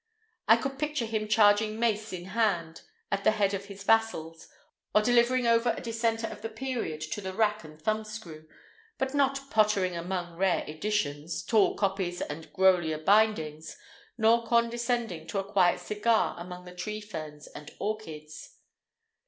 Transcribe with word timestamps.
I 0.47 0.57
could 0.57 0.79
picture 0.79 1.05
him 1.05 1.27
charging 1.27 1.79
mace 1.79 2.11
in 2.11 2.25
hand 2.25 2.81
at 3.11 3.23
the 3.23 3.29
head 3.29 3.53
of 3.53 3.65
his 3.65 3.83
vassals, 3.83 4.47
or 4.95 5.01
delivering 5.03 5.45
over 5.45 5.75
a 5.77 5.79
dissenter 5.79 6.25
of 6.25 6.41
the 6.41 6.49
period 6.49 7.01
to 7.01 7.21
the 7.21 7.33
rack 7.33 7.63
and 7.63 7.79
thumbscrew, 7.79 8.47
but 8.97 9.13
not 9.13 9.51
pottering 9.51 9.95
among 9.95 10.37
rare 10.37 10.65
editions, 10.67 11.43
tall 11.45 11.75
copies 11.75 12.19
and 12.19 12.51
Grolier 12.51 12.97
bindings, 12.97 13.77
nor 14.17 14.43
condescending 14.43 15.27
to 15.27 15.37
a 15.37 15.43
quiet 15.43 15.79
cigar 15.79 16.33
among 16.39 16.65
the 16.65 16.73
tree 16.73 16.99
ferns 16.99 17.45
and 17.45 17.69
orchids. 17.77 18.57